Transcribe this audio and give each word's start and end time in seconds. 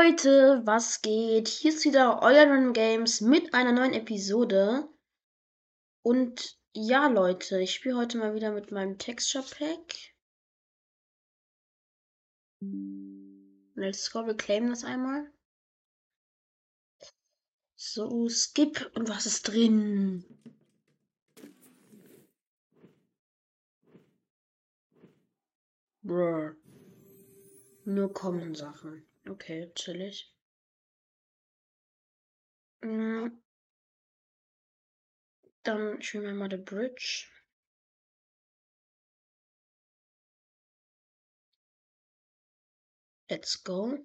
Leute, 0.00 0.62
was 0.64 1.02
geht? 1.02 1.48
Hier 1.48 1.72
ist 1.74 1.84
wieder 1.84 2.22
euer 2.22 2.46
Run 2.46 2.72
Games 2.72 3.20
mit 3.20 3.52
einer 3.52 3.72
neuen 3.72 3.92
Episode. 3.94 4.88
Und 6.02 6.56
ja, 6.72 7.08
Leute, 7.08 7.60
ich 7.60 7.74
spiele 7.74 7.96
heute 7.96 8.16
mal 8.18 8.32
wieder 8.32 8.52
mit 8.52 8.70
meinem 8.70 8.96
Texture 8.98 9.44
Pack. 9.44 10.14
Let's 13.74 14.12
go, 14.12 14.24
wir 14.24 14.36
claimen 14.36 14.70
das 14.70 14.84
einmal. 14.84 15.32
So, 17.74 18.28
skip. 18.28 18.92
Und 18.94 19.08
was 19.08 19.26
ist 19.26 19.48
drin? 19.48 20.24
Brr. 26.02 26.54
Nur 27.84 28.12
kommen 28.12 28.54
Sachen. 28.54 29.07
Okay, 29.28 29.70
chillig. 29.74 30.32
Mhm. 32.82 33.38
Dann 35.62 36.00
spielen 36.02 36.24
wir 36.24 36.34
mal 36.34 36.50
The 36.50 36.56
Bridge. 36.56 37.26
Let's 43.30 43.62
go. 43.62 43.98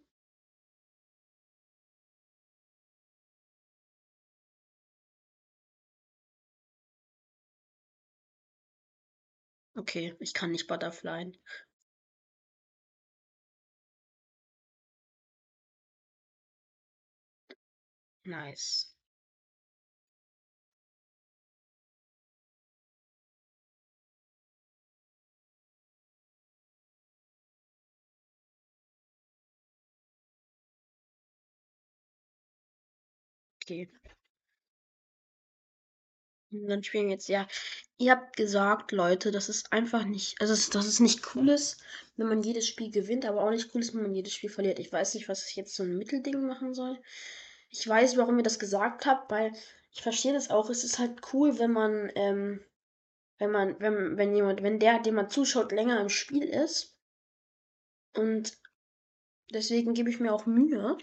Okay, 9.77 10.15
ich 10.19 10.33
kann 10.33 10.51
nicht 10.51 10.67
Butterfly. 10.67 11.31
Nice. 18.25 18.87
Okay. 33.63 33.87
Und 36.51 36.67
dann 36.67 36.83
spielen 36.83 37.05
wir 37.07 37.13
jetzt, 37.13 37.27
ja. 37.27 37.47
Ihr 37.97 38.11
habt 38.11 38.37
gesagt, 38.37 38.91
Leute, 38.91 39.31
das 39.31 39.49
ist 39.49 39.73
einfach 39.73 40.05
nicht, 40.05 40.39
also 40.41 40.53
dass 40.71 40.85
es 40.85 40.99
nicht 40.99 41.35
cool 41.35 41.49
ist, 41.49 41.81
wenn 42.17 42.27
man 42.27 42.43
jedes 42.43 42.67
Spiel 42.67 42.91
gewinnt, 42.91 43.25
aber 43.25 43.43
auch 43.43 43.49
nicht 43.51 43.73
cool 43.73 43.81
ist, 43.81 43.93
wenn 43.93 44.03
man 44.03 44.15
jedes 44.15 44.33
Spiel 44.33 44.49
verliert. 44.49 44.79
Ich 44.79 44.91
weiß 44.91 45.15
nicht, 45.15 45.27
was 45.29 45.47
ich 45.49 45.55
jetzt 45.55 45.75
so 45.75 45.83
ein 45.83 45.97
Mittelding 45.97 46.45
machen 46.45 46.73
soll. 46.73 46.97
Ich 47.73 47.87
weiß, 47.87 48.17
warum 48.17 48.37
ihr 48.37 48.43
das 48.43 48.59
gesagt 48.59 49.07
habt, 49.07 49.31
weil 49.31 49.51
ich 49.91 50.01
verstehe 50.03 50.31
das 50.33 50.49
auch. 50.51 50.69
Es 50.69 50.83
ist 50.83 50.99
halt 50.99 51.21
cool, 51.33 51.57
wenn 51.57 51.71
man, 51.71 52.11
ähm, 52.15 52.63
wenn 53.39 53.51
man, 53.51 53.79
wenn, 53.79 54.15
wenn 54.17 54.35
jemand, 54.35 54.61
wenn 54.61 54.79
der, 54.79 54.99
dem 54.99 55.15
man 55.15 55.29
zuschaut, 55.29 55.71
länger 55.71 55.99
im 55.99 56.09
Spiel 56.09 56.43
ist. 56.43 56.95
Und 58.15 58.57
deswegen 59.51 59.93
gebe 59.95 60.09
ich 60.11 60.19
mir 60.19 60.33
auch 60.33 60.45
Mühe. 60.45 60.97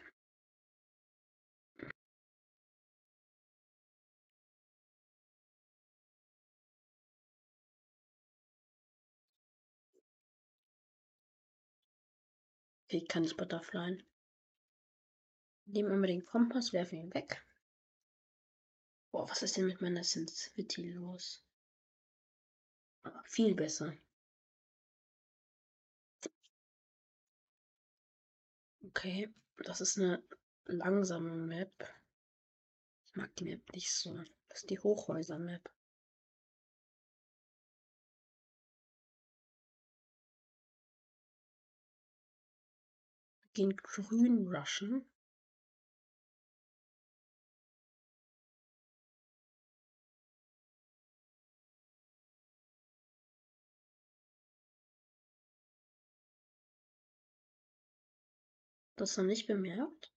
Okay, 12.84 13.04
kann 13.08 13.24
ich 13.24 13.36
Butterfly. 13.36 13.98
Nehmen 15.66 16.02
den 16.02 16.24
Kompass, 16.24 16.72
werfen 16.72 16.98
ihn 16.98 17.14
weg. 17.14 17.44
Boah, 19.12 19.28
was 19.28 19.42
ist 19.42 19.56
denn 19.56 19.66
mit 19.66 19.80
meiner 19.80 20.04
Sensitivity 20.04 20.92
los? 20.92 21.44
Aber 23.02 23.22
viel 23.24 23.54
besser. 23.54 23.96
Okay, 28.82 29.32
das 29.58 29.80
ist 29.80 29.98
eine 29.98 30.22
langsame 30.64 31.34
Map. 31.34 31.72
Ich 33.06 33.16
mag 33.16 33.34
die 33.36 33.44
Map 33.44 33.72
nicht 33.72 33.92
so. 33.92 34.16
Das 34.48 34.62
ist 34.62 34.70
die 34.70 34.78
Hochhäuser-Map. 34.78 35.70
Gehen 43.54 43.76
grün 43.76 44.48
rushen. 44.54 45.04
Das 59.00 59.16
noch 59.16 59.24
nicht 59.24 59.46
bemerkt? 59.46 60.12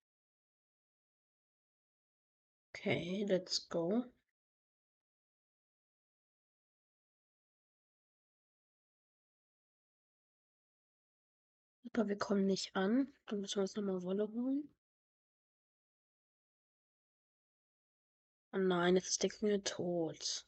Okay, 2.68 3.26
let's 3.30 3.70
go. 3.70 4.04
Aber 11.94 12.10
wir 12.10 12.18
kommen 12.18 12.46
nicht 12.46 12.76
an. 12.76 13.08
Dann 13.28 13.40
müssen 13.40 13.56
wir 13.56 13.62
uns 13.62 13.76
nochmal 13.78 14.04
Wolle 14.04 14.28
holen. 14.28 14.68
Oh 18.52 18.58
nein, 18.58 18.98
jetzt 18.98 19.08
ist 19.08 19.24
der 19.24 19.30
Kühe 19.30 19.64
tot. 19.64 20.46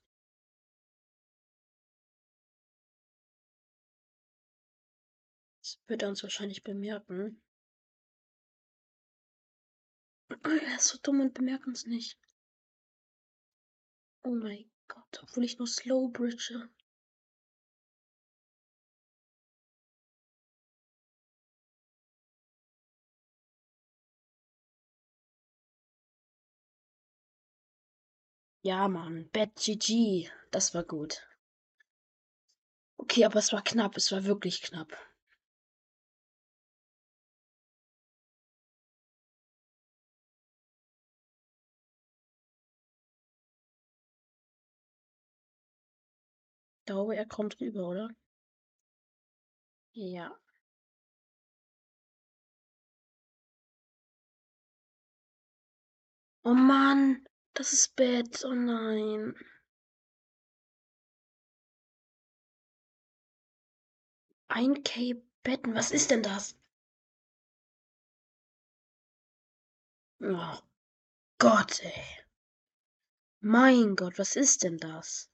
Das 5.61 5.79
wird 5.87 6.01
er 6.01 6.09
uns 6.09 6.21
wahrscheinlich 6.21 6.63
bemerken. 6.63 7.41
Er 10.29 10.75
ist 10.75 10.87
so 10.87 10.97
dumm 11.01 11.19
und 11.19 11.33
bemerkt 11.33 11.67
uns 11.67 11.85
nicht. 11.85 12.17
Oh 14.23 14.33
mein 14.33 14.65
Gott, 14.87 15.21
obwohl 15.21 15.43
ich 15.43 15.57
nur 15.59 15.67
Slow 15.67 16.09
Bridge. 16.11 16.67
Ja, 28.63 28.87
Mann. 28.87 29.29
Bad 29.31 29.55
GG. 29.55 30.29
Das 30.49 30.73
war 30.73 30.83
gut. 30.83 31.21
Okay, 32.97 33.25
aber 33.25 33.37
es 33.39 33.53
war 33.53 33.63
knapp. 33.63 33.95
Es 33.95 34.11
war 34.11 34.25
wirklich 34.25 34.63
knapp. 34.63 34.91
Glaube, 46.85 47.15
er 47.15 47.25
kommt 47.25 47.59
rüber, 47.61 47.87
oder? 47.87 48.09
Ja. 49.93 50.35
Oh 56.43 56.53
Mann, 56.53 57.25
das 57.55 57.73
ist 57.73 57.95
Bett. 57.95 58.43
Oh 58.45 58.53
nein. 58.53 59.35
Ein 64.47 64.83
K 64.83 65.15
Betten, 65.43 65.75
was 65.75 65.91
ist 65.91 66.11
denn 66.11 66.23
das? 66.23 66.55
Oh 70.21 70.59
Gott, 71.39 71.81
ey. 71.83 72.25
Mein 73.41 73.95
Gott, 73.95 74.17
was 74.17 74.35
ist 74.35 74.63
denn 74.63 74.77
das? 74.77 75.29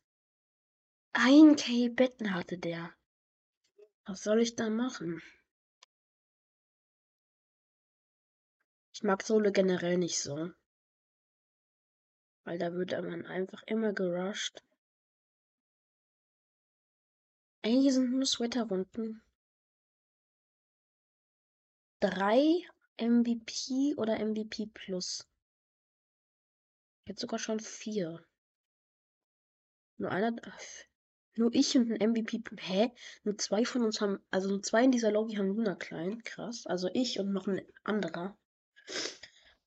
Ein 1.13 1.57
K 1.57 1.89
Betten 1.89 2.33
hatte 2.33 2.57
der. 2.57 2.95
Was 4.05 4.23
soll 4.23 4.41
ich 4.41 4.55
da 4.55 4.69
machen? 4.69 5.21
Ich 8.93 9.03
mag 9.03 9.21
Solo 9.21 9.51
generell 9.51 9.97
nicht 9.97 10.19
so. 10.19 10.51
Weil 12.43 12.57
da 12.59 12.73
wird 12.73 12.91
man 12.91 13.25
einfach 13.25 13.61
immer 13.63 13.93
gerusht. 13.93 14.63
Ey, 17.63 17.81
hier 17.81 17.93
sind 17.93 18.11
nur 18.11 18.25
Sweater-Runden. 18.25 19.21
Drei 21.99 22.65
MVP 22.97 23.95
oder 23.97 24.17
MVP 24.17 24.67
Plus. 24.67 25.27
Jetzt 27.05 27.21
sogar 27.21 27.37
schon 27.37 27.59
vier. 27.59 28.25
Nur 29.97 30.11
einer. 30.11 30.35
Nur 31.35 31.53
ich 31.53 31.77
und 31.77 31.91
ein 31.91 32.11
MVP. 32.11 32.43
Hä? 32.59 32.91
Nur 33.23 33.37
zwei 33.37 33.65
von 33.65 33.83
uns 33.83 34.01
haben. 34.01 34.19
Also 34.31 34.49
nur 34.49 34.61
zwei 34.61 34.83
in 34.83 34.91
dieser 34.91 35.11
Lobby 35.11 35.35
haben 35.35 35.47
Luna 35.47 35.75
Klein. 35.75 36.21
Krass. 36.23 36.65
Also 36.67 36.89
ich 36.93 37.19
und 37.19 37.31
noch 37.31 37.47
ein 37.47 37.61
anderer. 37.83 38.37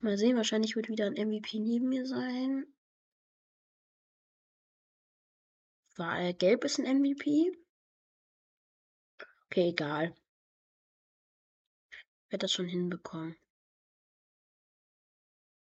Mal 0.01 0.19
sehen, 0.19 0.37
wahrscheinlich 0.37 0.77
wird 0.77 0.89
wieder 0.89 1.07
ein 1.07 1.15
MVP 1.15 1.59
neben 1.59 1.89
mir 1.89 2.07
sein. 2.07 2.67
War 5.97 6.19
er 6.19 6.35
gelb 6.35 6.65
ist 6.65 6.79
ein 6.79 6.99
MVP? 7.01 7.53
Okay, 9.47 9.69
egal. 9.69 10.15
Wird 12.29 12.43
das 12.43 12.53
schon 12.53 12.67
hinbekommen. 12.67 13.37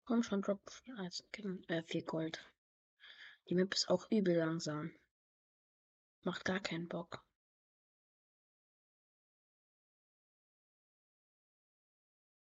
Komm 0.04 0.22
schon, 0.22 0.42
drop 0.42 0.60
4 0.70 0.98
Eisen, 0.98 1.64
äh, 1.68 1.82
4 1.84 2.04
Gold. 2.04 2.44
Die 3.48 3.54
Map 3.54 3.72
ist 3.72 3.88
auch 3.88 4.10
übel 4.10 4.36
langsam. 4.36 4.92
Macht 6.26 6.44
gar 6.44 6.58
keinen 6.58 6.88
Bock. 6.88 7.24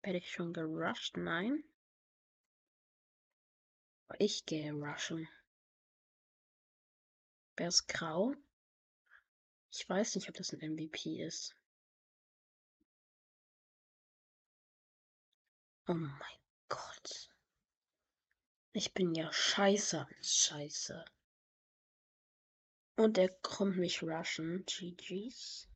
Werde 0.01 0.19
ich 0.19 0.31
schon 0.31 0.53
gerusht? 0.53 1.17
Nein. 1.17 1.61
Ich 4.17 4.45
gehe 4.45 4.71
rushen. 4.71 5.27
Wer 7.57 7.67
ist 7.67 7.85
grau? 7.87 8.33
Ich 9.71 9.89
weiß 9.89 10.15
nicht, 10.15 10.29
ob 10.29 10.35
das 10.35 10.53
ein 10.53 10.61
MVP 10.61 11.21
ist. 11.21 11.53
Oh 15.87 15.95
mein 15.95 16.39
Gott. 16.69 17.29
Ich 18.71 18.93
bin 18.93 19.13
ja 19.15 19.29
scheiße 19.33 20.07
scheiße. 20.21 21.03
Und 22.97 23.17
er 23.17 23.29
kommt 23.41 23.77
mich 23.77 24.01
rushen. 24.03 24.65
GG's. 24.65 25.67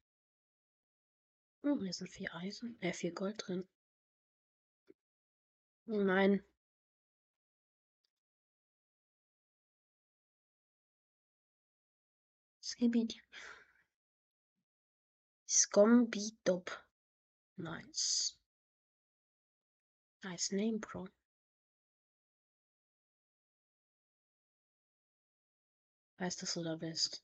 Oh, 1.64 1.78
hier 1.80 1.94
sind 1.94 2.10
vier 2.10 2.34
Eisen. 2.36 2.82
Äh, 2.82 2.94
vier 2.94 3.14
Gold 3.14 3.44
drin. 3.46 3.68
Oh 5.88 6.02
nein. 6.02 6.44
Skibidi. 12.62 13.22
Scombidop. 15.48 16.72
Nice. 17.58 18.38
Nice 20.24 20.52
name, 20.52 20.80
bro. 20.80 21.08
Weiß, 26.20 26.36
dass 26.36 26.54
du 26.56 26.64
da 26.64 26.76
bist. 26.76 27.24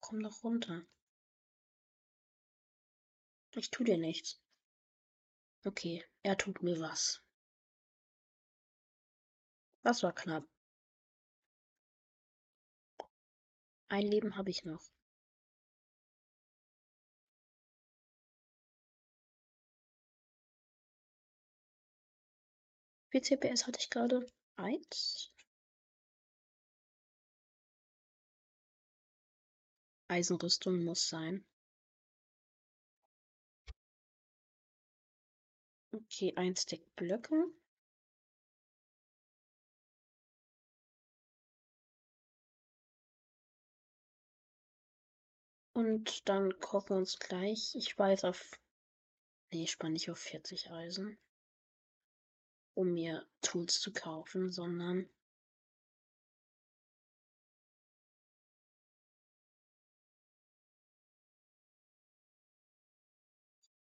Komm 0.00 0.20
doch 0.20 0.42
runter. 0.42 0.84
Ich 3.52 3.70
tu 3.70 3.84
dir 3.84 3.98
nichts. 3.98 4.40
Okay, 5.64 6.04
er 6.24 6.36
tut 6.36 6.60
mir 6.64 6.80
was. 6.80 7.22
Das 9.84 10.02
war 10.02 10.12
knapp. 10.12 10.44
Ein 13.88 14.08
Leben 14.08 14.36
habe 14.36 14.50
ich 14.50 14.64
noch. 14.64 14.82
Wie 23.10 23.20
CPS 23.20 23.68
hatte 23.68 23.78
ich 23.78 23.90
gerade? 23.90 24.26
Eins? 24.56 25.31
Eisenrüstung 30.12 30.84
muss 30.84 31.08
sein. 31.08 31.42
Okay, 35.90 36.34
ein 36.36 36.54
Stick 36.54 36.84
Blöcke. 36.96 37.50
Und 45.74 46.28
dann 46.28 46.60
kochen 46.60 46.90
wir 46.90 46.96
uns 46.96 47.18
gleich. 47.18 47.74
Ich 47.74 47.98
weiß 47.98 48.24
auf. 48.24 48.60
Nee, 49.50 49.64
ich 49.64 49.70
spanne 49.72 49.94
nicht 49.94 50.10
auf 50.10 50.18
40 50.18 50.70
Eisen. 50.70 51.18
Um 52.74 52.92
mir 52.92 53.26
Tools 53.40 53.80
zu 53.80 53.94
kaufen, 53.94 54.52
sondern 54.52 55.08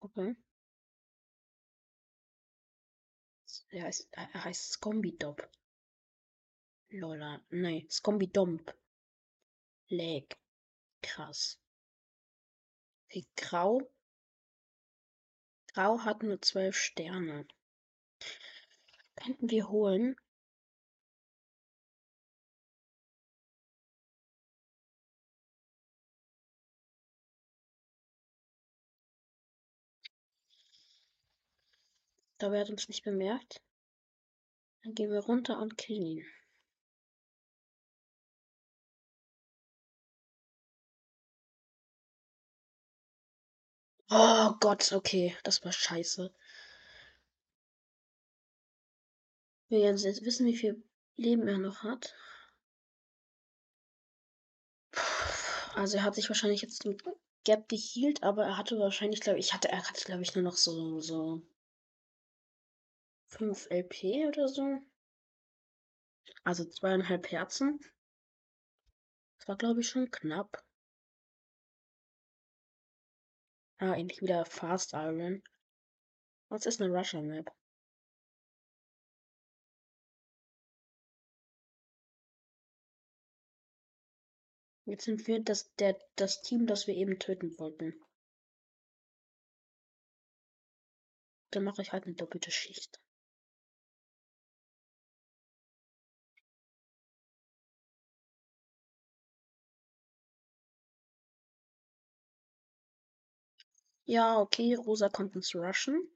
Okay. 0.01 0.35
Er 3.71 3.85
heißt, 3.85 4.09
er 4.13 4.45
heißt 4.45 4.73
Scombi-Dop. 4.73 5.49
Lola. 6.89 7.41
Nee, 7.51 7.87
Scombi-Domp. 7.89 8.75
Leg. 9.89 10.37
Krass. 11.03 11.61
Okay, 13.07 13.27
Grau. 13.37 13.81
Grau 15.73 16.01
hat 16.01 16.23
nur 16.23 16.41
zwölf 16.43 16.77
Sterne. 16.77 17.47
Könnten 19.17 19.51
wir 19.51 19.69
holen. 19.69 20.17
Da 32.41 32.51
wird 32.53 32.71
uns 32.71 32.89
nicht 32.89 33.05
bemerkt. 33.05 33.61
Dann 34.83 34.95
gehen 34.95 35.11
wir 35.11 35.21
runter 35.21 35.61
und 35.61 35.77
killen 35.77 36.07
ihn. 36.07 36.27
Oh 44.09 44.55
Gott, 44.59 44.93
okay, 44.93 45.37
das 45.45 45.63
war 45.65 45.73
scheiße. 45.73 46.35
Wir 49.69 49.81
werden 49.81 49.99
jetzt 49.99 50.25
wissen, 50.25 50.47
wie 50.47 50.57
viel 50.57 50.83
Leben 51.17 51.47
er 51.47 51.59
noch 51.59 51.83
hat. 51.83 52.15
Also 55.75 55.99
er 55.99 56.05
hat 56.05 56.15
sich 56.15 56.29
wahrscheinlich 56.31 56.63
jetzt 56.63 56.87
ein 56.87 56.97
Gap 57.45 57.69
gehielt, 57.69 58.23
aber 58.23 58.45
er 58.45 58.57
hatte 58.57 58.79
wahrscheinlich, 58.79 59.21
glaube 59.21 59.39
ich, 59.39 59.53
hatte, 59.53 59.69
er 59.69 59.87
hatte, 59.87 60.05
glaube 60.07 60.23
ich, 60.23 60.35
nur 60.35 60.43
noch 60.43 60.57
so, 60.57 61.01
so 61.01 61.43
5 63.31 63.69
LP 63.71 64.27
oder 64.27 64.49
so. 64.49 64.81
Also 66.45 66.65
zweieinhalb 66.65 67.31
Herzen. 67.31 67.81
Das 69.39 69.49
war, 69.49 69.57
glaube 69.57 69.81
ich, 69.81 69.89
schon 69.89 70.11
knapp. 70.11 70.65
Ah, 73.79 73.95
endlich 73.95 74.21
wieder 74.21 74.45
Fast 74.45 74.93
Iron. 74.93 75.43
Was 76.49 76.67
ist 76.67 76.83
eine 76.83 76.93
Russia 76.93 77.23
Map? 77.23 77.51
Jetzt 84.85 85.05
sind 85.05 85.27
wir 85.29 85.43
das, 85.43 85.73
der, 85.77 85.97
das 86.17 86.43
Team, 86.43 86.67
das 86.67 86.89
wir 86.89 86.95
eben 86.95 87.19
töten 87.21 87.57
wollten. 87.59 87.95
Dann 91.53 91.65
mache 91.65 91.83
ich 91.83 91.93
halt 91.93 92.05
eine 92.05 92.15
doppelte 92.15 92.51
Schicht. 92.51 93.01
Ja, 104.15 104.39
okay, 104.41 104.75
Rosa 104.75 105.09
kommt 105.09 105.35
ins 105.37 105.55
Rushen. 105.55 106.07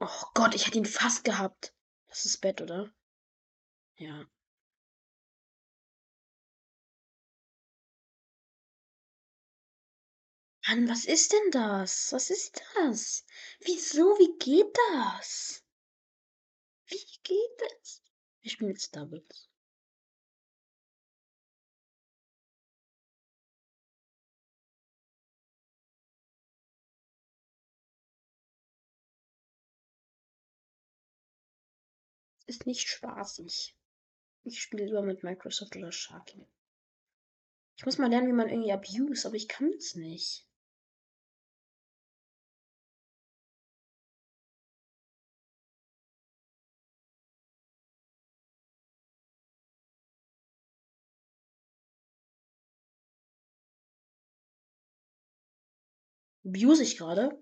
Oh 0.00 0.24
Gott, 0.34 0.56
ich 0.56 0.66
hätte 0.66 0.78
ihn 0.78 0.86
fast 0.86 1.22
gehabt. 1.22 1.72
Das 2.08 2.24
ist 2.24 2.38
Bett, 2.40 2.60
oder? 2.60 2.90
Ja. 3.98 4.26
Mann, 10.68 10.88
was 10.88 11.04
ist 11.04 11.32
denn 11.32 11.50
das? 11.50 12.12
Was 12.12 12.30
ist 12.30 12.62
das? 12.76 13.24
Wieso? 13.58 14.16
Wie 14.20 14.38
geht 14.38 14.72
das? 14.92 15.64
Wie 16.88 17.06
geht 17.22 17.60
das? 17.60 18.02
Ich 18.40 18.52
spiele 18.52 18.70
jetzt 18.70 18.96
Doubles. 18.96 19.48
ist 32.48 32.66
nicht 32.66 32.88
spaßig. 32.88 33.76
Ich 34.44 34.62
spiele 34.62 34.86
lieber 34.86 35.02
mit 35.02 35.22
Microsoft 35.22 35.76
oder 35.76 35.92
Sharky. 35.92 36.46
Ich 37.76 37.84
muss 37.84 37.98
mal 37.98 38.08
lernen, 38.08 38.28
wie 38.28 38.32
man 38.32 38.48
irgendwie 38.48 38.72
abuse, 38.72 39.28
aber 39.28 39.36
ich 39.36 39.48
kann 39.48 39.70
es 39.76 39.94
nicht. 39.94 40.47
Abuse 56.48 56.82
ich 56.82 56.96
gerade? 56.96 57.38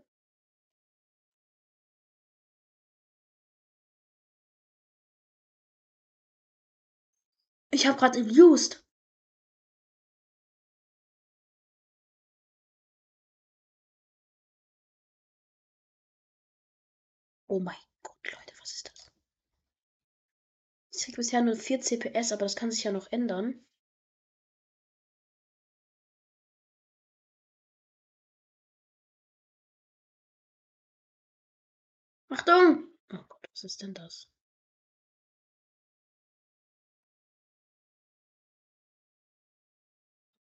Ich 7.71 7.87
habe 7.87 7.97
gerade 7.97 8.19
abused. 8.19 8.85
Oh 17.49 17.59
mein 17.59 17.75
Gott, 18.05 18.15
Leute, 18.33 18.55
was 18.61 18.73
ist 18.73 18.87
das? 18.89 19.11
Ich 20.93 21.05
krieg 21.05 21.15
bisher 21.15 21.43
nur 21.43 21.55
4 21.55 21.81
CPS, 21.81 22.33
aber 22.33 22.45
das 22.45 22.57
kann 22.57 22.73
sich 22.73 22.83
ja 22.83 22.91
noch 22.91 23.07
ändern. 23.13 23.66
Achtung! 32.47 32.89
Oh 33.13 33.25
Gott, 33.29 33.49
was 33.51 33.65
ist 33.65 33.83
denn 33.83 33.95
das? 33.95 34.29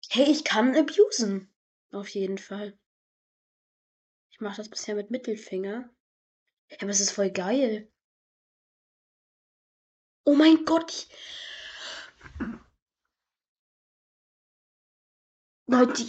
Hey, 0.10 0.32
ich 0.32 0.44
kann 0.44 0.76
abusen. 0.76 1.54
Auf 1.92 2.10
jeden 2.10 2.38
Fall. 2.40 2.78
Ich 4.32 4.40
mache 4.40 4.58
das 4.58 4.70
bisher 4.70 4.96
mit 4.96 5.12
Mittelfinger. 5.12 5.90
Ja, 6.70 6.78
aber 6.82 6.90
es 6.90 7.00
ist 7.00 7.12
voll 7.12 7.30
geil. 7.30 7.92
Oh 10.26 10.34
mein 10.34 10.66
Gott. 10.66 10.92
Ich... 10.92 11.10
Leute, 15.68 16.04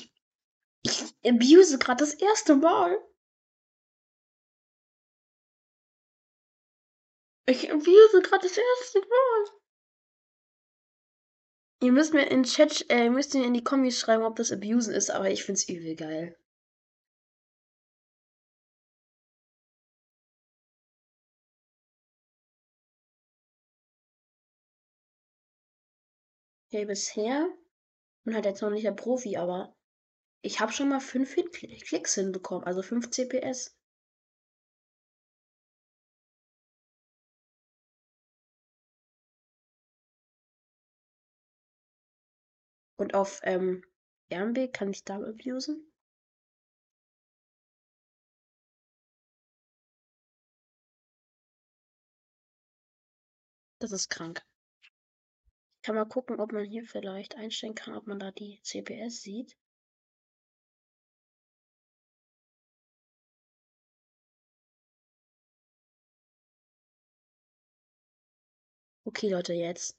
ich 0.83 1.15
abuse 1.25 1.79
gerade 1.79 2.05
das 2.05 2.15
erste 2.15 2.57
Mal. 2.57 2.99
Ich 7.47 7.71
abuse 7.71 8.23
gerade 8.23 8.49
das 8.49 8.57
erste 8.57 9.01
Mal. 9.01 9.61
Ihr 11.83 11.93
müsst 11.93 12.15
mir 12.15 12.27
in 12.31 12.45
Chat, 12.45 12.87
äh, 12.89 13.11
müsst 13.11 13.35
mir 13.35 13.45
in 13.45 13.55
die 13.55 13.63
Kommis 13.65 13.99
schreiben, 14.01 14.25
ob 14.25 14.37
das 14.37 14.51
Abusen 14.53 14.95
ist, 14.95 15.11
aber 15.11 15.31
ich 15.31 15.45
find's 15.45 15.69
übel 15.69 15.95
geil. 15.97 16.37
Okay, 26.69 26.87
bisher 26.87 27.47
bin 28.25 28.35
halt 28.35 28.47
jetzt 28.47 28.63
noch 28.63 28.71
nicht 28.71 28.85
der 28.85 28.93
Profi, 28.93 29.37
aber 29.37 29.77
ich 30.43 30.61
habe 30.61 30.73
schon 30.73 30.89
mal 30.89 31.01
fünf 31.01 31.37
Klicks 31.53 32.15
hinbekommen, 32.15 32.67
also 32.67 32.83
5 32.83 33.11
CPS. 33.11 33.77
Und 42.97 43.15
auf 43.15 43.41
ähm, 43.45 43.85
RMB 44.33 44.73
kann 44.73 44.91
ich 44.91 45.05
da 45.05 45.17
abusen? 45.17 45.93
Das 53.79 53.93
ist 53.93 54.09
krank. 54.11 54.43
Ich 55.77 55.87
kann 55.87 55.95
mal 55.95 56.05
gucken, 56.07 56.41
ob 56.41 56.51
man 56.53 56.65
hier 56.65 56.85
vielleicht 56.85 57.37
einstellen 57.37 57.77
kann, 57.77 57.95
ob 57.95 58.07
man 58.09 58.19
da 58.19 58.33
die 58.33 58.59
CPS 58.63 59.23
sieht. 59.23 59.57
Okay, 69.07 69.29
Leute, 69.31 69.53
jetzt. 69.55 69.97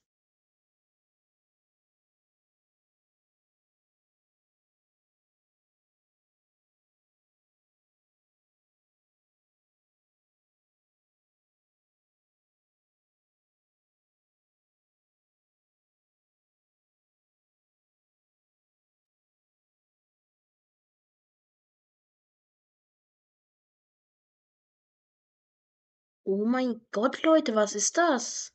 Oh 26.28 26.44
mein 26.44 26.82
Gott, 26.92 27.22
Leute, 27.22 27.54
was 27.54 27.76
ist 27.76 27.98
das? 27.98 28.52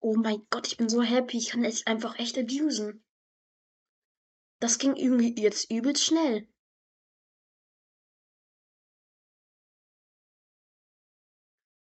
Oh 0.00 0.14
mein 0.14 0.46
Gott, 0.48 0.66
ich 0.66 0.78
bin 0.78 0.88
so 0.88 1.02
happy. 1.02 1.36
Ich 1.36 1.50
kann 1.50 1.64
es 1.64 1.86
einfach 1.86 2.18
echt 2.18 2.38
abusen. 2.38 3.04
Das 4.60 4.78
ging 4.78 4.96
irgendwie 4.96 5.38
jetzt 5.40 5.70
übelst 5.70 6.04
schnell. 6.04 6.48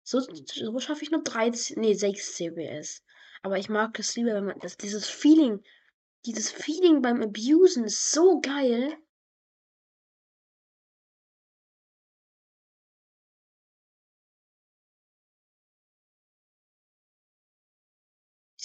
So, 0.03 0.21
so 0.21 0.79
schaffe 0.79 1.03
ich 1.03 1.11
nur 1.11 1.21
13, 1.23 1.81
nee, 1.81 1.95
6 1.95 2.35
CBS. 2.35 3.03
Aber 3.41 3.57
ich 3.57 3.67
mag 3.67 3.99
es 3.99 4.15
lieber, 4.15 4.35
wenn 4.35 4.45
man 4.45 4.59
das, 4.59 4.77
dieses 4.77 5.09
Feeling, 5.09 5.61
dieses 6.25 6.49
Feeling 6.49 7.01
beim 7.01 7.21
Abusen 7.21 7.83
ist 7.83 8.11
so 8.11 8.39
geil. 8.39 8.97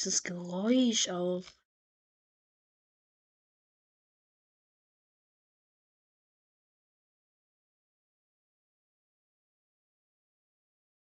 Dieses 0.03 0.23
Geräusch 0.23 1.11
auch. 1.11 1.45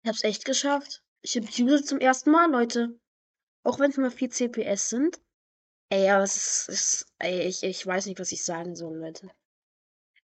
Ich 0.02 0.08
hab's 0.08 0.24
echt 0.24 0.46
geschafft. 0.46 1.02
Ich 1.20 1.36
abuse 1.36 1.84
zum 1.84 1.98
ersten 1.98 2.30
Mal, 2.30 2.50
Leute. 2.50 2.98
Auch 3.64 3.78
wenn 3.78 3.90
es 3.90 3.98
nur 3.98 4.10
4 4.10 4.30
CPS 4.30 4.88
sind. 4.88 5.20
Ey, 5.90 6.08
aber 6.08 6.24
es 6.24 6.36
ist, 6.38 6.68
ist 6.70 7.06
ey, 7.18 7.42
ich, 7.42 7.62
ich 7.64 7.86
weiß 7.86 8.06
nicht, 8.06 8.18
was 8.18 8.32
ich 8.32 8.44
sagen 8.46 8.74
soll, 8.76 8.96
Leute. 8.96 9.30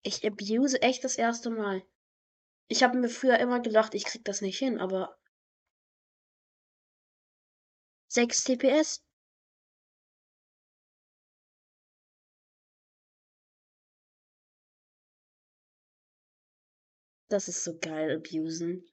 Ich 0.02 0.26
abuse 0.26 0.80
echt 0.80 1.04
das 1.04 1.16
erste 1.16 1.50
Mal. 1.50 1.82
Ich 2.68 2.82
habe 2.82 2.96
mir 2.96 3.10
früher 3.10 3.38
immer 3.38 3.60
gedacht, 3.60 3.92
ich 3.92 4.06
krieg 4.06 4.24
das 4.24 4.40
nicht 4.40 4.56
hin, 4.56 4.80
aber 4.80 5.18
6 8.12 8.44
TPS. 8.44 9.00
Das 17.30 17.48
ist 17.48 17.64
so 17.64 17.78
geil, 17.78 18.16
abusen. 18.16 18.84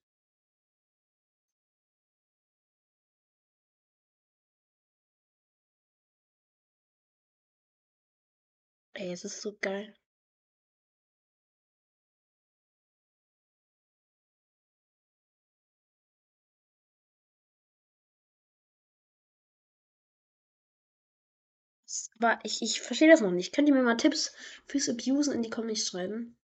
Ey, 8.94 9.12
es 9.12 9.26
ist 9.26 9.42
so 9.42 9.58
geil. 9.60 9.94
war, 22.20 22.40
ich, 22.44 22.62
ich 22.62 22.82
verstehe 22.82 23.10
das 23.10 23.22
noch 23.22 23.32
nicht. 23.32 23.54
Könnt 23.54 23.68
ihr 23.70 23.76
mir 23.76 23.84
mal 23.84 23.98
Tipps 23.98 24.34
fürs 24.66 24.90
Abusen 24.90 25.34
in 25.34 25.42
die 25.44 25.50
Comics 25.50 25.88
schreiben? 25.88 26.38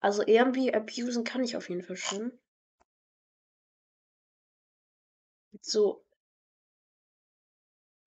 Also 0.00 0.22
irgendwie 0.26 0.74
abusen 0.74 1.24
kann 1.24 1.42
ich 1.44 1.56
auf 1.56 1.70
jeden 1.70 1.82
Fall 1.82 1.96
schon. 1.96 2.38
So. 5.62 6.02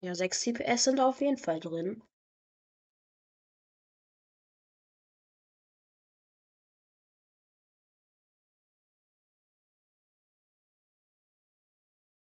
Ja, 0.00 0.16
6 0.16 0.40
CPS 0.40 0.82
sind 0.82 0.98
auf 0.98 1.20
jeden 1.20 1.36
Fall 1.38 1.60
drin. 1.60 2.02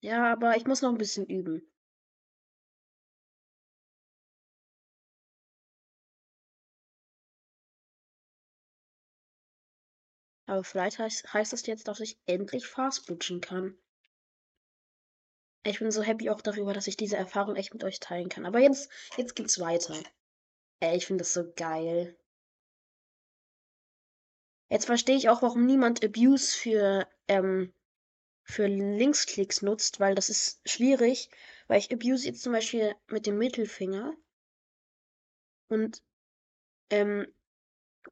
Ja, 0.00 0.32
aber 0.32 0.56
ich 0.56 0.66
muss 0.66 0.82
noch 0.82 0.90
ein 0.90 0.98
bisschen 0.98 1.24
üben. 1.26 1.62
Aber 10.48 10.64
vielleicht 10.64 10.98
heißt, 10.98 11.34
heißt 11.34 11.52
das 11.52 11.66
jetzt, 11.66 11.88
dass 11.88 12.00
ich 12.00 12.18
endlich 12.24 12.66
fast 12.66 13.06
lutschen 13.10 13.42
kann. 13.42 13.76
Ich 15.62 15.78
bin 15.78 15.90
so 15.90 16.02
happy 16.02 16.30
auch 16.30 16.40
darüber, 16.40 16.72
dass 16.72 16.86
ich 16.86 16.96
diese 16.96 17.18
Erfahrung 17.18 17.54
echt 17.54 17.74
mit 17.74 17.84
euch 17.84 18.00
teilen 18.00 18.30
kann. 18.30 18.46
Aber 18.46 18.58
jetzt, 18.58 18.90
jetzt 19.18 19.36
geht's 19.36 19.60
weiter. 19.60 19.94
Ey, 20.80 20.96
ich 20.96 21.04
finde 21.04 21.22
das 21.22 21.34
so 21.34 21.52
geil. 21.54 22.16
Jetzt 24.70 24.86
verstehe 24.86 25.16
ich 25.16 25.28
auch, 25.28 25.42
warum 25.42 25.66
niemand 25.66 26.02
Abuse 26.02 26.56
für, 26.56 27.06
ähm, 27.28 27.74
für 28.42 28.68
Linksklicks 28.68 29.60
nutzt, 29.60 30.00
weil 30.00 30.14
das 30.14 30.30
ist 30.30 30.62
schwierig, 30.66 31.28
weil 31.66 31.78
ich 31.78 31.92
abuse 31.92 32.26
jetzt 32.26 32.42
zum 32.42 32.54
Beispiel 32.54 32.94
mit 33.08 33.26
dem 33.26 33.36
Mittelfinger. 33.36 34.16
Und 35.68 36.02
ähm, 36.88 37.26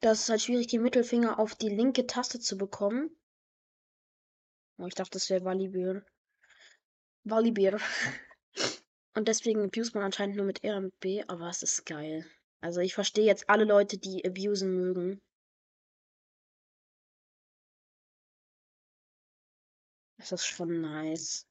das 0.00 0.20
ist 0.20 0.28
halt 0.28 0.42
schwierig, 0.42 0.66
den 0.68 0.82
Mittelfinger 0.82 1.38
auf 1.38 1.54
die 1.54 1.68
linke 1.68 2.06
Taste 2.06 2.40
zu 2.40 2.56
bekommen. 2.56 3.10
Oh, 4.78 4.86
ich 4.86 4.94
dachte, 4.94 5.12
das 5.12 5.30
wäre 5.30 5.44
Valibeer. 5.44 6.04
Valibeer. 7.24 7.78
Und 9.14 9.28
deswegen 9.28 9.64
abuse 9.64 9.92
man 9.94 10.04
anscheinend 10.04 10.36
nur 10.36 10.44
mit 10.44 10.62
R 10.62 10.76
und 10.76 10.98
B, 11.00 11.24
aber 11.26 11.48
es 11.48 11.62
ist 11.62 11.86
geil. 11.86 12.26
Also 12.60 12.80
ich 12.80 12.92
verstehe 12.94 13.24
jetzt 13.24 13.48
alle 13.48 13.64
Leute, 13.64 13.96
die 13.96 14.22
abusen 14.26 14.76
mögen. 14.76 15.22
Das 20.18 20.32
ist 20.32 20.44
schon 20.44 20.82
nice. 20.82 21.46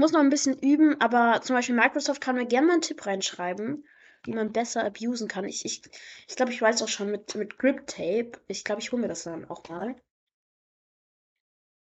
Muss 0.00 0.12
noch 0.12 0.20
ein 0.20 0.30
bisschen 0.30 0.58
üben, 0.58 1.00
aber 1.00 1.42
zum 1.42 1.54
Beispiel 1.56 1.74
Microsoft 1.76 2.20
kann 2.20 2.36
mir 2.36 2.46
gerne 2.46 2.66
mal 2.68 2.72
einen 2.74 2.82
Tipp 2.82 3.06
reinschreiben, 3.06 3.86
wie 4.24 4.32
man 4.34 4.52
besser 4.52 4.84
abusen 4.84 5.28
kann. 5.28 5.44
Ich, 5.44 5.64
ich, 5.64 5.82
ich 6.28 6.36
glaube, 6.36 6.52
ich 6.52 6.60
weiß 6.62 6.82
auch 6.82 6.88
schon 6.88 7.10
mit, 7.10 7.34
mit 7.36 7.58
Grip 7.58 7.86
Tape. 7.86 8.32
Ich 8.48 8.64
glaube, 8.64 8.80
ich 8.82 8.90
hole 8.92 9.02
mir 9.02 9.08
das 9.08 9.22
dann 9.24 9.44
auch 9.48 9.68
mal. 9.68 9.96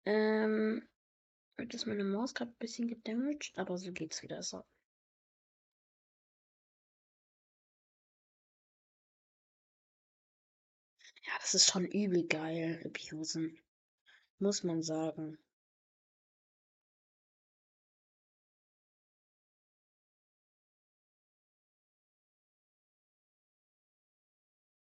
Ähm, 0.06 0.88
ist 1.58 1.86
meine 1.86 2.04
Maus 2.04 2.34
gerade 2.34 2.52
ein 2.52 2.58
bisschen 2.58 2.88
gedamaged, 2.88 3.52
aber 3.58 3.78
so 3.78 3.92
geht's 3.92 4.22
wieder. 4.22 4.42
So. 4.42 4.64
Ja, 11.26 11.32
das 11.40 11.52
ist 11.52 11.70
schon 11.70 11.84
übel 11.84 12.26
geil, 12.26 12.80
abusen. 12.86 13.58
Muss 14.40 14.64
man 14.64 14.82
sagen. 14.82 15.38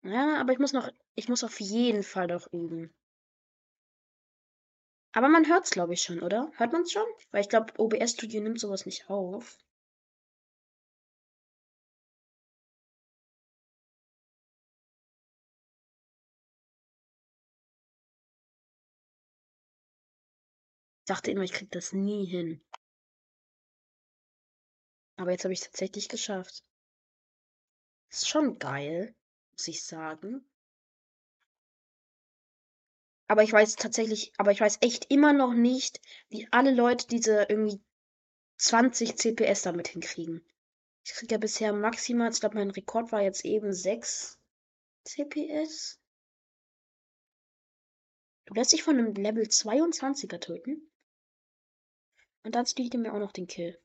Ja, 0.03 0.39
aber 0.39 0.53
ich 0.53 0.59
muss 0.59 0.73
noch, 0.73 0.89
ich 1.15 1.27
muss 1.27 1.43
auf 1.43 1.59
jeden 1.59 2.03
Fall 2.03 2.27
noch 2.27 2.45
üben. 2.53 2.93
Aber 5.13 5.29
man 5.29 5.47
hört's, 5.47 5.69
glaube 5.69 5.93
ich, 5.93 6.01
schon, 6.01 6.21
oder? 6.21 6.51
Hört 6.57 6.73
man's 6.73 6.91
schon? 6.91 7.05
Weil 7.31 7.39
ich 7.39 7.47
glaube, 7.47 7.71
OBS 7.77 8.11
Studio 8.11 8.41
nimmt 8.41 8.59
sowas 8.59 8.85
nicht 8.85 9.09
auf. 9.09 9.57
Ich 21.01 21.05
dachte 21.05 21.29
immer, 21.29 21.43
ich 21.43 21.53
krieg 21.53 21.69
das 21.69 21.93
nie 21.93 22.25
hin. 22.25 22.59
Aber 25.15 25.31
jetzt 25.31 25.45
habe 25.45 25.53
ich 25.53 25.61
es 25.61 25.67
tatsächlich 25.67 26.09
geschafft. 26.09 26.65
Ist 28.11 28.29
schon 28.29 28.59
geil, 28.59 29.15
ich 29.67 29.83
sagen. 29.83 30.45
Aber 33.27 33.43
ich 33.43 33.53
weiß 33.53 33.77
tatsächlich, 33.77 34.33
aber 34.37 34.51
ich 34.51 34.59
weiß 34.59 34.79
echt 34.81 35.09
immer 35.09 35.31
noch 35.31 35.53
nicht, 35.53 36.01
wie 36.29 36.47
alle 36.51 36.73
Leute 36.73 37.07
diese 37.07 37.45
irgendwie 37.47 37.81
20 38.57 39.15
CPS 39.17 39.61
damit 39.61 39.87
hinkriegen. 39.87 40.45
Ich 41.05 41.13
kriege 41.13 41.35
ja 41.35 41.37
bisher 41.37 41.73
maximal, 41.73 42.31
ich 42.31 42.39
glaube, 42.39 42.55
mein 42.55 42.71
Rekord 42.71 43.11
war 43.11 43.21
jetzt 43.21 43.45
eben 43.45 43.73
6 43.73 44.37
CPS. 45.05 45.99
Du 48.45 48.53
lässt 48.53 48.73
dich 48.73 48.83
von 48.83 48.97
einem 48.97 49.13
Level 49.13 49.47
22er 49.47 50.39
töten. 50.39 50.91
Und 52.43 52.55
dann 52.55 52.65
steht 52.65 52.93
mir 52.95 53.13
auch 53.13 53.19
noch 53.19 53.31
den 53.31 53.47
Kill. 53.47 53.79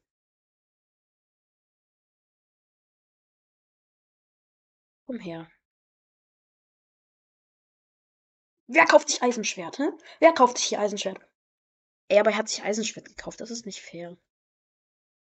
Komm 5.07 5.21
her. 5.21 5.49
Wer 8.69 8.85
kauft 8.85 9.09
sich 9.09 9.23
Eisenschwert, 9.23 9.79
hä? 9.79 9.91
Wer 10.19 10.33
kauft 10.33 10.59
sich 10.59 10.67
hier 10.67 10.81
Eisenschwert? 10.81 11.21
Ey, 12.09 12.19
aber 12.19 12.31
er 12.31 12.37
hat 12.37 12.49
sich 12.49 12.63
Eisenschwert 12.63 13.07
gekauft. 13.07 13.41
Das 13.41 13.51
ist 13.51 13.67
nicht 13.67 13.81
fair. 13.81 14.17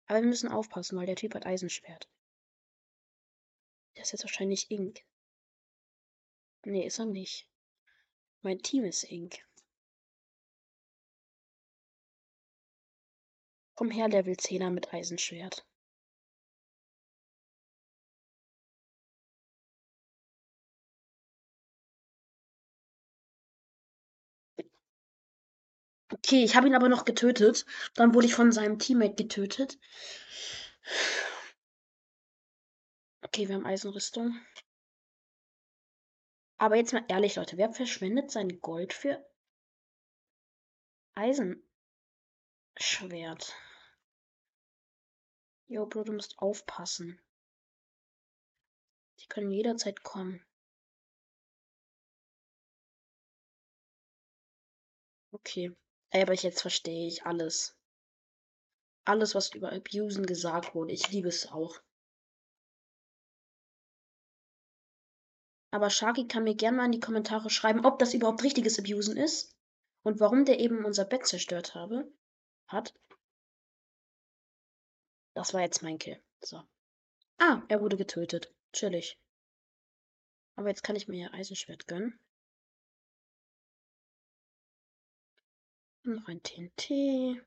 Aber 0.07 0.21
wir 0.21 0.29
müssen 0.29 0.49
aufpassen, 0.49 0.97
weil 0.97 1.07
der 1.07 1.17
Typ 1.17 1.35
hat 1.35 1.47
Eisenschwert. 1.47 2.09
Der 3.97 4.03
ist 4.03 4.13
jetzt 4.13 4.25
wahrscheinlich 4.25 4.71
Ink. 4.71 5.05
Nee, 6.65 6.87
ist 6.87 6.99
er 6.99 7.07
nicht. 7.07 7.49
Mein 8.43 8.59
Team 8.63 8.85
ist 8.85 9.05
Ink. 9.05 9.39
Komm 13.75 13.91
her, 13.91 14.09
Level 14.09 14.35
10er 14.35 14.71
mit 14.71 14.93
Eisenschwert. 14.95 15.66
Okay, 26.13 26.45
ich 26.45 26.55
habe 26.55 26.69
ihn 26.69 26.75
aber 26.75 26.89
noch 26.89 27.05
getötet. 27.05 27.67
Dann 27.95 28.15
wurde 28.15 28.27
ich 28.27 28.35
von 28.35 28.53
seinem 28.53 28.79
Teammate 28.79 29.15
getötet. 29.17 29.79
Okay, 33.23 33.49
wir 33.49 33.57
haben 33.57 33.67
Eisenrüstung. 33.67 34.39
Aber 36.59 36.77
jetzt 36.77 36.93
mal 36.93 37.05
ehrlich, 37.09 37.37
Leute, 37.37 37.57
wer 37.57 37.73
verschwendet 37.73 38.31
sein 38.31 38.61
Gold 38.61 38.93
für 38.93 39.25
Eisenschwert? 41.15 41.63
Jo, 45.69 45.87
Bro, 45.87 46.05
du 46.05 46.13
musst 46.13 46.39
aufpassen. 46.39 47.21
Die 49.21 49.27
können 49.27 49.51
jederzeit 49.51 50.03
kommen. 50.03 50.45
Okay. 55.33 55.75
Ey, 56.11 56.23
aber 56.23 56.35
jetzt 56.35 56.63
verstehe 56.63 57.09
ich 57.09 57.25
alles. 57.25 57.77
Alles, 59.05 59.35
was 59.35 59.55
über 59.55 59.73
Abusen 59.73 60.27
gesagt 60.27 60.75
wurde. 60.75 60.93
Ich 60.93 61.11
liebe 61.11 61.29
es 61.29 61.47
auch. 61.47 61.81
Aber 65.71 65.91
Sharky 65.91 66.27
kann 66.27 66.45
mir 66.45 66.55
gerne 66.55 66.79
mal 66.79 66.87
in 66.87 66.93
die 66.93 67.01
Kommentare 67.01 67.51
schreiben, 67.51 67.85
ob 67.85 67.99
das 67.99 68.15
überhaupt 68.15 68.43
richtiges 68.43 68.79
Abusen 68.79 69.17
ist. 69.17 69.55
Und 70.03 70.21
warum 70.21 70.45
der 70.45 70.61
eben 70.61 70.85
unser 70.85 71.05
Bett 71.05 71.27
zerstört 71.27 71.75
habe, 71.75 72.11
hat. 72.69 72.95
Das 75.35 75.53
war 75.53 75.61
jetzt 75.61 75.83
mein 75.83 75.99
Kill. 75.99 76.23
So. 76.41 76.63
Ah, 77.39 77.63
er 77.69 77.81
wurde 77.81 77.97
getötet. 77.97 78.55
Chillig. 78.73 79.21
Aber 80.57 80.69
jetzt 80.69 80.83
kann 80.83 80.97
ich 80.97 81.09
mir 81.09 81.21
ja 81.21 81.33
Eisenschwert 81.33 81.87
gönnen. 81.87 82.19
Noch 86.07 86.27
ein 86.29 86.43
TNT. 86.43 87.43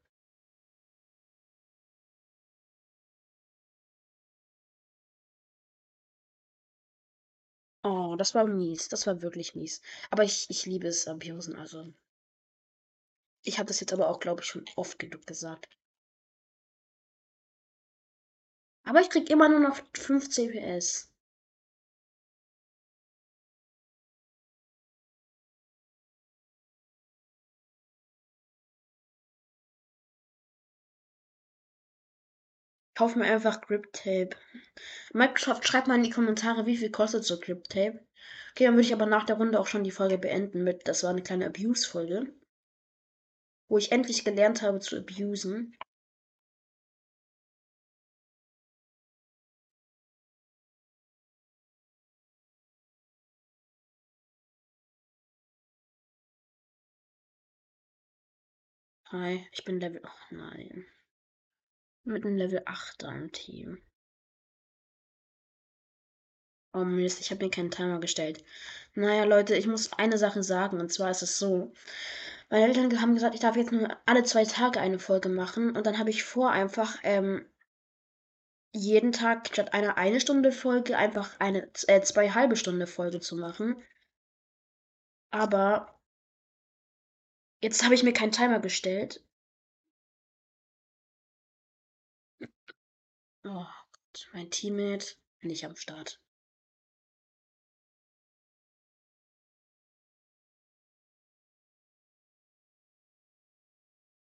Oh, 7.84 8.16
das 8.18 8.34
war 8.36 8.46
mies. 8.48 8.88
Das 8.88 9.06
war 9.06 9.22
wirklich 9.22 9.54
mies. 9.54 9.82
Aber 10.12 10.24
ich, 10.24 10.50
ich 10.50 10.66
liebe 10.66 10.88
es, 10.88 11.08
Abusen. 11.10 11.58
Also. 11.58 11.94
Ich 13.44 13.58
habe 13.60 13.68
das 13.68 13.82
jetzt 13.82 13.92
aber 13.92 14.08
auch, 14.08 14.22
glaube 14.22 14.44
ich, 14.44 14.48
schon 14.48 14.64
oft 14.78 14.98
genug 14.98 15.28
gesagt. 15.28 15.68
Aber 18.84 19.00
ich 19.00 19.10
krieg 19.10 19.30
immer 19.30 19.48
nur 19.48 19.62
noch 19.62 19.80
5 19.94 20.30
CPS. 20.30 21.09
Kauf 33.00 33.16
mir 33.16 33.24
einfach 33.24 33.62
Grip 33.62 33.94
Tape. 33.94 34.32
Microsoft, 35.14 35.66
schreibt 35.66 35.88
mal 35.88 35.96
in 35.96 36.04
die 36.04 36.10
Kommentare, 36.10 36.66
wie 36.66 36.76
viel 36.76 36.92
kostet 36.92 37.24
so 37.24 37.40
Grip 37.40 37.64
Tape. 37.70 38.06
Okay, 38.52 38.66
dann 38.66 38.74
würde 38.74 38.82
ich 38.82 38.92
aber 38.92 39.06
nach 39.06 39.26
der 39.26 39.38
Runde 39.38 39.58
auch 39.58 39.68
schon 39.68 39.86
die 39.86 39.92
Folge 39.92 40.18
beenden 40.18 40.66
mit, 40.66 40.86
das 40.86 41.04
war 41.04 41.12
eine 41.12 41.24
kleine 41.24 41.46
Abuse-Folge. 41.46 42.34
Wo 43.70 43.78
ich 43.78 43.94
endlich 43.94 44.26
gelernt 44.26 44.62
habe 44.62 44.80
zu 44.82 44.98
abusen. 44.98 45.78
Hi, 59.12 59.48
ich 59.54 59.64
bin 59.64 59.80
Level. 59.80 60.02
Oh 60.04 60.36
nein. 60.36 60.86
Mit 62.04 62.26
einem 62.26 62.38
Level 62.38 62.62
8 62.66 63.04
am 63.04 63.32
Team. 63.32 63.82
Oh 66.74 66.84
Mist, 66.84 67.20
ich 67.20 67.32
habe 67.32 67.44
mir 67.44 67.52
keinen 67.52 67.72
Timer 67.72 68.00
gestellt. 68.00 68.44
Naja, 68.94 69.24
Leute, 69.24 69.56
ich 69.56 69.68
muss 69.68 69.94
eine 69.94 70.18
Sache 70.18 70.44
sagen. 70.44 70.80
Und 70.80 70.92
zwar 70.92 71.12
ist 71.12 71.22
es 71.22 71.40
so. 71.40 71.74
Meine 72.50 72.66
Eltern 72.66 73.02
haben 73.02 73.16
gesagt, 73.16 73.36
ich 73.36 73.42
darf 73.42 73.56
jetzt 73.56 73.72
nur 73.72 73.90
alle 74.06 74.24
zwei 74.24 74.46
Tage 74.46 74.80
eine 74.80 75.00
Folge 75.00 75.30
machen. 75.30 75.76
Und 75.76 75.86
dann 75.86 75.98
habe 75.98 76.10
ich 76.10 76.24
vor, 76.24 76.52
einfach 76.52 76.98
ähm, 77.04 77.46
jeden 78.74 79.12
Tag 79.12 79.48
statt 79.52 79.74
einer 79.74 79.98
eine 79.98 80.20
Stunde 80.20 80.52
Folge 80.52 80.98
einfach 80.98 81.40
eine 81.40 81.70
äh, 81.88 82.02
zwei 82.02 82.32
halbe 82.32 82.56
Stunde 82.56 82.88
Folge 82.88 83.20
zu 83.20 83.36
machen. 83.36 83.82
Aber 85.32 86.00
Jetzt 87.62 87.84
habe 87.84 87.94
ich 87.94 88.04
mir 88.04 88.14
keinen 88.14 88.32
Timer 88.32 88.60
gestellt. 88.60 89.22
Oh 93.44 93.68
Gott, 93.92 94.30
mein 94.32 94.50
Teammate 94.50 95.16
nicht 95.42 95.66
am 95.66 95.76
Start. 95.76 96.22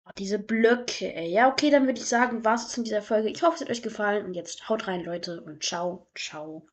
Oh, 0.06 0.10
diese 0.18 0.40
Blöcke, 0.40 1.14
ey. 1.14 1.30
Ja, 1.30 1.48
okay, 1.48 1.70
dann 1.70 1.86
würde 1.86 2.00
ich 2.00 2.06
sagen, 2.06 2.44
war 2.44 2.56
es 2.56 2.76
in 2.76 2.82
dieser 2.82 3.00
Folge. 3.00 3.28
Ich 3.30 3.42
hoffe, 3.44 3.54
es 3.54 3.60
hat 3.60 3.70
euch 3.70 3.82
gefallen. 3.82 4.24
Und 4.26 4.34
jetzt 4.34 4.68
haut 4.68 4.88
rein, 4.88 5.04
Leute. 5.04 5.40
Und 5.40 5.62
ciao, 5.62 6.08
ciao. 6.16 6.66